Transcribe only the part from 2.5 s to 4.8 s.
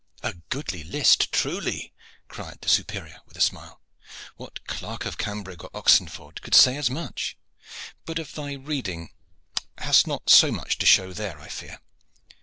the superior with a smile. "What